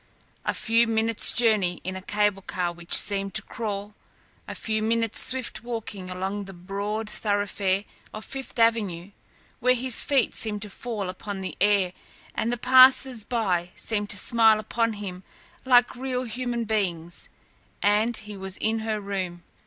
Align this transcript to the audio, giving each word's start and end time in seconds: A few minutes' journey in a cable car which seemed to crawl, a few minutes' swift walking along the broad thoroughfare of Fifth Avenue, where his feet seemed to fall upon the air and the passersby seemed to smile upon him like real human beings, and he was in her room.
A 0.45 0.55
few 0.55 0.87
minutes' 0.87 1.31
journey 1.31 1.79
in 1.83 1.95
a 1.95 2.01
cable 2.01 2.41
car 2.41 2.71
which 2.71 2.95
seemed 2.97 3.35
to 3.35 3.43
crawl, 3.43 3.93
a 4.47 4.55
few 4.55 4.81
minutes' 4.81 5.21
swift 5.23 5.63
walking 5.63 6.09
along 6.09 6.45
the 6.45 6.53
broad 6.55 7.07
thoroughfare 7.07 7.83
of 8.11 8.25
Fifth 8.25 8.57
Avenue, 8.57 9.11
where 9.59 9.75
his 9.75 10.01
feet 10.01 10.33
seemed 10.33 10.63
to 10.63 10.71
fall 10.71 11.07
upon 11.07 11.41
the 11.41 11.55
air 11.61 11.93
and 12.33 12.51
the 12.51 12.57
passersby 12.57 13.71
seemed 13.75 14.09
to 14.09 14.17
smile 14.17 14.59
upon 14.59 14.93
him 14.93 15.21
like 15.65 15.95
real 15.95 16.23
human 16.23 16.63
beings, 16.63 17.29
and 17.83 18.17
he 18.17 18.35
was 18.35 18.57
in 18.57 18.79
her 18.79 18.99
room. 18.99 19.43